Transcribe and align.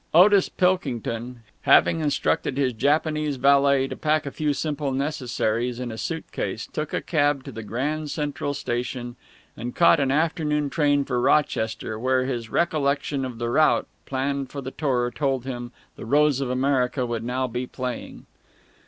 Otis 0.15 0.49
Pilkington, 0.49 1.41
having 1.61 1.99
instructed 1.99 2.57
his 2.57 2.73
Japanese 2.73 3.35
valet 3.35 3.87
to 3.87 3.95
pack 3.95 4.25
a 4.25 4.31
few 4.31 4.51
simple 4.51 4.91
necessaries 4.91 5.79
in 5.79 5.91
a 5.91 5.97
suit 5.99 6.31
case, 6.31 6.65
took 6.65 6.91
a 6.91 7.01
cab 7.03 7.43
to 7.43 7.51
the 7.51 7.61
Grand 7.61 8.09
Central 8.09 8.55
Station 8.55 9.15
and 9.55 9.75
caught 9.75 9.99
an 9.99 10.09
afternoon 10.09 10.71
train 10.71 11.05
for 11.05 11.21
Rochester, 11.21 11.99
where 11.99 12.25
his 12.25 12.49
recollection 12.49 13.23
of 13.23 13.37
the 13.37 13.51
route 13.51 13.85
planned 14.07 14.49
for 14.49 14.59
the 14.59 14.71
tour 14.71 15.11
told 15.11 15.45
him 15.45 15.71
"The 15.97 16.05
Rose 16.07 16.41
of 16.41 16.49
America" 16.49 17.05
would 17.05 17.23
now 17.23 17.45
be 17.45 17.67
playing. 17.67 18.25